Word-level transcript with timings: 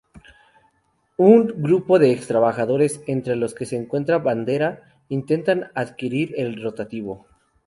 Un 1.17 1.53
grupo 1.61 1.99
de 1.99 2.11
ex-trabajadores, 2.11 3.03
entre 3.05 3.35
los 3.35 3.53
que 3.53 3.67
se 3.67 3.75
encuentra 3.75 4.17
Bandera, 4.17 4.97
intentan 5.09 5.69
adquirir 5.75 6.33
el 6.37 6.59
rotativo. 6.63 7.27